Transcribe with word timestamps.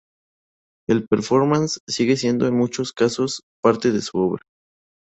El 0.89 1.05
"performance" 1.07 1.77
sigue 1.87 2.17
siendo 2.17 2.47
en 2.47 2.57
muchos 2.57 2.91
casos 2.91 3.43
parte 3.61 3.91
de 3.91 4.01
su 4.01 4.17
obra. 4.17 4.41